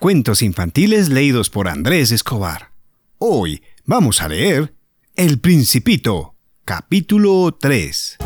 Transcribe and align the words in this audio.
Cuentos 0.00 0.40
infantiles 0.40 1.10
leídos 1.10 1.50
por 1.50 1.68
Andrés 1.68 2.10
Escobar. 2.10 2.72
Hoy 3.18 3.62
vamos 3.84 4.22
a 4.22 4.28
leer 4.28 4.72
El 5.14 5.40
Principito, 5.40 6.36
capítulo 6.64 7.54
3. 7.60 8.16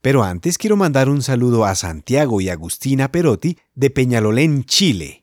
Pero 0.00 0.24
antes 0.24 0.58
quiero 0.58 0.76
mandar 0.76 1.08
un 1.08 1.22
saludo 1.22 1.64
a 1.64 1.76
Santiago 1.76 2.40
y 2.40 2.48
Agustina 2.48 3.12
Perotti 3.12 3.56
de 3.76 3.90
Peñalolén, 3.90 4.64
Chile, 4.64 5.22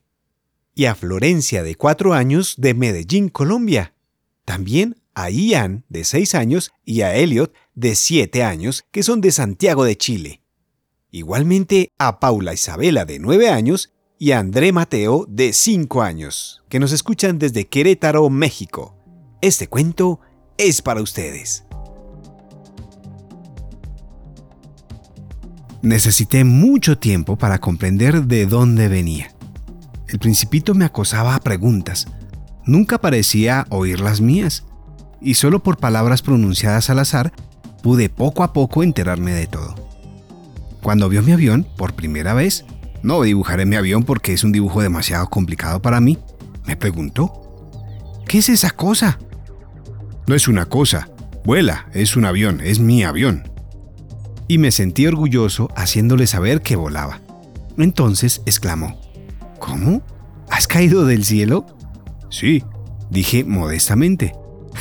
y 0.75 0.85
a 0.85 0.95
Florencia 0.95 1.61
de 1.61 1.75
4 1.75 2.13
años 2.13 2.55
de 2.55 2.73
Medellín, 2.73 3.27
Colombia. 3.27 3.93
También 4.45 4.95
a 5.13 5.29
Ian 5.29 5.83
de 5.89 6.05
6 6.05 6.35
años 6.35 6.71
y 6.85 7.01
a 7.01 7.17
Elliot 7.17 7.53
de 7.75 7.95
7 7.95 8.43
años 8.43 8.85
que 8.91 9.03
son 9.03 9.19
de 9.19 9.33
Santiago 9.33 9.83
de 9.83 9.97
Chile. 9.97 10.41
Igualmente 11.11 11.93
a 11.97 12.19
Paula 12.19 12.53
Isabela 12.53 13.05
de 13.05 13.19
9 13.19 13.49
años 13.49 13.93
y 14.19 14.31
a 14.31 14.39
André 14.39 14.73
Mateo 14.73 15.25
de 15.29 15.53
5 15.53 16.01
años, 16.01 16.63
que 16.67 16.81
nos 16.81 16.91
escuchan 16.91 17.39
desde 17.39 17.67
Querétaro, 17.67 18.29
México. 18.29 18.93
Este 19.39 19.69
cuento 19.69 20.19
es 20.57 20.81
para 20.81 21.01
ustedes. 21.01 21.63
Necesité 25.81 26.43
mucho 26.43 26.97
tiempo 26.97 27.37
para 27.37 27.59
comprender 27.59 28.23
de 28.23 28.45
dónde 28.45 28.89
venía. 28.89 29.33
El 30.09 30.19
principito 30.19 30.73
me 30.73 30.83
acosaba 30.83 31.35
a 31.35 31.39
preguntas. 31.39 32.07
Nunca 32.65 32.99
parecía 32.99 33.65
oír 33.69 34.01
las 34.01 34.19
mías. 34.19 34.65
Y 35.21 35.35
solo 35.35 35.63
por 35.63 35.77
palabras 35.77 36.21
pronunciadas 36.21 36.89
al 36.89 36.99
azar 36.99 37.31
pude 37.81 38.09
poco 38.09 38.43
a 38.43 38.51
poco 38.51 38.83
enterarme 38.83 39.31
de 39.31 39.47
todo. 39.47 39.86
Cuando 40.81 41.09
vio 41.09 41.23
mi 41.23 41.31
avión 41.31 41.67
por 41.77 41.93
primera 41.93 42.33
vez, 42.33 42.65
no 43.03 43.21
dibujaré 43.21 43.65
mi 43.65 43.75
avión 43.75 44.03
porque 44.03 44.33
es 44.33 44.43
un 44.43 44.51
dibujo 44.51 44.81
demasiado 44.81 45.27
complicado 45.29 45.81
para 45.81 45.99
mí, 45.99 46.17
me 46.65 46.75
preguntó, 46.75 47.31
¿qué 48.27 48.39
es 48.39 48.49
esa 48.49 48.71
cosa? 48.71 49.19
No 50.27 50.35
es 50.35 50.47
una 50.47 50.65
cosa, 50.65 51.09
vuela, 51.45 51.87
es 51.93 52.15
un 52.15 52.25
avión, 52.25 52.61
es 52.61 52.79
mi 52.79 53.03
avión 53.03 53.49
y 54.47 54.57
me 54.57 54.71
sentí 54.71 55.05
orgulloso 55.05 55.69
haciéndole 55.75 56.27
saber 56.27 56.61
que 56.61 56.75
volaba. 56.75 57.21
Entonces 57.77 58.41
exclamó, 58.45 58.99
¿Cómo? 59.59 60.01
¿Has 60.49 60.67
caído 60.67 61.05
del 61.05 61.25
cielo? 61.25 61.65
Sí, 62.29 62.63
dije 63.09 63.43
modestamente. 63.43 64.33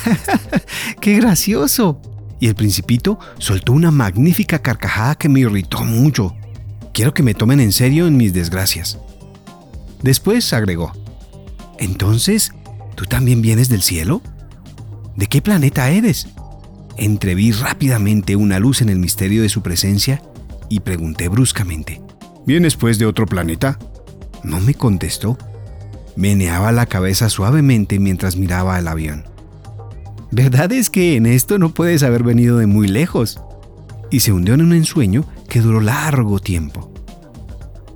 ¡Qué 1.00 1.16
gracioso! 1.16 2.00
Y 2.41 2.48
el 2.48 2.55
principito 2.55 3.19
soltó 3.39 3.73
una 3.73 3.91
magnífica 3.91 4.61
carcajada 4.61 5.15
que 5.15 5.29
me 5.29 5.41
irritó 5.41 5.84
mucho. 5.84 6.34
Quiero 6.93 7.15
que 7.15 7.23
me 7.23 7.34
tomen 7.34 7.61
en 7.61 7.73
serio 7.73 8.06
en 8.06 8.17
mis 8.17 8.33
desgracias. 8.33 8.98
Después 10.03 10.53
agregó, 10.53 10.93
Entonces, 11.78 12.53
¿tú 12.95 13.05
también 13.06 13.43
vienes 13.43 13.69
del 13.69 13.83
cielo? 13.83 14.23
¿De 15.17 15.27
qué 15.27 15.41
planeta 15.41 15.91
eres? 15.91 16.28
Entreví 16.97 17.53
rápidamente 17.53 18.37
una 18.37 18.59
luz 18.59 18.83
en 18.83 18.89
el 18.89 18.98
misterio 18.98 19.43
de 19.43 19.48
su 19.48 19.62
presencia 19.62 20.23
y 20.69 20.81
pregunté 20.81 21.28
bruscamente, 21.28 22.00
¿Vienes 22.47 22.77
pues 22.77 22.98
de 22.98 23.06
otro 23.06 23.27
planeta? 23.27 23.77
No 24.45 24.61
me 24.61 24.75
contestó. 24.75 25.37
Meneaba 26.15 26.71
la 26.71 26.87
cabeza 26.87 27.28
suavemente 27.28 27.98
mientras 27.98 28.37
miraba 28.37 28.78
el 28.78 28.87
avión. 28.87 29.25
Verdad 30.30 30.72
es 30.72 30.91
que 30.91 31.16
en 31.16 31.27
esto 31.27 31.58
no 31.58 31.72
puedes 31.72 32.02
haber 32.02 32.22
venido 32.22 32.58
de 32.58 32.66
muy 32.66 32.88
lejos. 32.88 33.41
Y 34.10 34.20
se 34.20 34.32
hundió 34.32 34.55
en 34.55 34.62
un 34.62 34.72
ensueño 34.72 35.24
que 35.48 35.60
duró 35.60 35.80
largo 35.80 36.38
tiempo. 36.38 36.92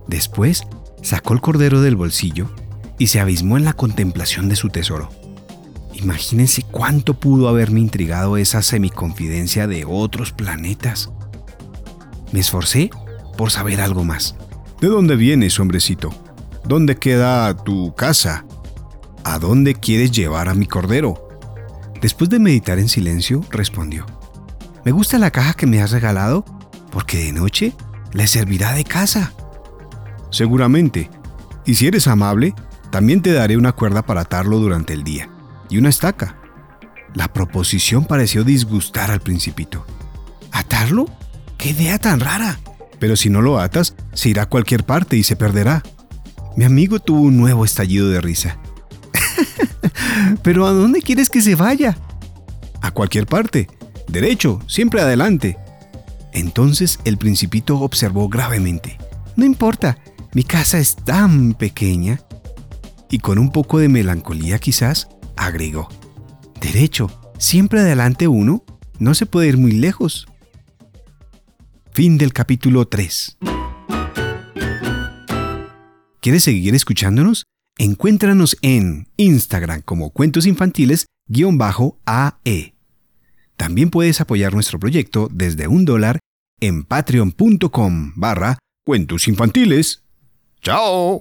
Después 0.06 0.62
sacó 1.02 1.34
el 1.34 1.40
cordero 1.40 1.82
del 1.82 1.96
bolsillo 1.96 2.50
y 2.98 3.08
se 3.08 3.20
abismó 3.20 3.56
en 3.56 3.64
la 3.64 3.72
contemplación 3.72 4.48
de 4.48 4.56
su 4.56 4.68
tesoro. 4.68 5.08
Imagínense 5.94 6.62
cuánto 6.62 7.14
pudo 7.14 7.48
haberme 7.48 7.80
intrigado 7.80 8.36
esa 8.36 8.62
semiconfidencia 8.62 9.66
de 9.66 9.84
otros 9.86 10.32
planetas. 10.32 11.10
Me 12.32 12.40
esforcé 12.40 12.90
por 13.36 13.50
saber 13.50 13.80
algo 13.80 14.04
más. 14.04 14.36
¿De 14.80 14.88
dónde 14.88 15.16
vienes, 15.16 15.58
hombrecito? 15.60 16.10
¿Dónde 16.64 16.96
queda 16.96 17.54
tu 17.54 17.94
casa? 17.94 18.44
¿A 19.24 19.38
dónde 19.38 19.74
quieres 19.74 20.10
llevar 20.12 20.48
a 20.48 20.54
mi 20.54 20.66
cordero? 20.66 21.29
Después 22.00 22.31
de 22.31 22.38
meditar 22.38 22.78
en 22.78 22.88
silencio, 22.88 23.44
respondió. 23.50 24.06
Me 24.84 24.93
gusta 24.93 25.19
la 25.19 25.31
caja 25.31 25.55
que 25.55 25.66
me 25.66 25.83
has 25.83 25.91
regalado 25.91 26.44
porque 26.91 27.19
de 27.19 27.33
noche 27.33 27.75
le 28.12 28.27
servirá 28.27 28.72
de 28.72 28.84
casa. 28.84 29.33
Seguramente. 30.31 31.11
Y 31.66 31.75
si 31.75 31.87
eres 31.87 32.06
amable, 32.09 32.55
también 32.91 33.21
te 33.22 33.33
daré 33.33 33.56
una 33.56 33.72
cuerda 33.72 34.03
para 34.03 34.22
atarlo 34.22 34.59
durante 34.59 34.94
el 34.94 35.05
día 35.05 35.28
y 35.69 35.78
una 35.78 35.91
estaca. 35.91 36.37
La 37.15 37.33
proposición 37.33 38.05
pareció 38.05 38.44
disgustar 38.44 39.11
al 39.11 39.21
principito. 39.21 39.84
¿Atarlo? 40.53 41.06
¡Qué 41.59 41.71
idea 41.71 41.99
tan 41.99 42.21
rara! 42.21 42.59
Pero 42.99 43.17
si 43.17 43.31
no 43.31 43.43
lo 43.43 43.59
atas, 43.59 43.94
se 44.12 44.28
irá 44.28 44.43
a 44.43 44.49
cualquier 44.49 44.84
parte 44.84 45.17
y 45.17 45.22
se 45.22 45.37
perderá. 45.37 45.82
Mi 46.56 46.65
amigo 46.65 46.99
tuvo 46.99 47.22
un 47.22 47.37
nuevo 47.37 47.65
estallido 47.65 48.09
de 48.09 48.21
risa. 48.21 48.59
¿Pero 50.43 50.66
a 50.66 50.71
dónde 50.71 51.03
quieres 51.03 51.28
que 51.28 51.41
se 51.41 51.54
vaya? 51.54 51.97
A 52.81 52.91
cualquier 52.91 53.26
parte. 53.26 53.69
Derecho, 54.09 54.60
siempre 54.66 55.00
adelante. 55.00 55.56
Entonces 56.32 56.98
el 57.04 57.19
principito 57.19 57.78
observó 57.81 58.28
gravemente. 58.28 58.99
No 59.37 59.44
importa, 59.44 59.99
mi 60.32 60.44
casa 60.44 60.78
es 60.78 60.97
tan 60.97 61.54
pequeña. 61.54 62.20
Y 63.10 63.19
con 63.19 63.38
un 63.38 63.50
poco 63.50 63.78
de 63.78 63.88
melancolía 63.88 64.59
quizás, 64.59 65.09
agregó. 65.37 65.88
Derecho, 66.60 67.10
siempre 67.38 67.81
adelante 67.81 68.28
uno, 68.28 68.65
no 68.99 69.15
se 69.15 69.26
puede 69.26 69.49
ir 69.49 69.56
muy 69.56 69.72
lejos. 69.72 70.26
Fin 71.93 72.19
del 72.19 72.32
capítulo 72.32 72.87
3. 72.87 73.38
¿Quieres 76.20 76.44
seguir 76.44 76.75
escuchándonos? 76.75 77.44
Encuéntranos 77.82 78.58
en 78.60 79.08
Instagram 79.16 79.80
como 79.80 80.10
Cuentos 80.10 80.44
Infantiles-AE. 80.44 82.74
También 83.56 83.88
puedes 83.88 84.20
apoyar 84.20 84.52
nuestro 84.52 84.78
proyecto 84.78 85.30
desde 85.32 85.66
un 85.66 85.86
dólar 85.86 86.19
en 86.60 86.84
patreon.com 86.84 88.12
barra 88.16 88.58
cuentos 88.84 89.28
infantiles. 89.28 90.04
¡Chao! 90.60 91.20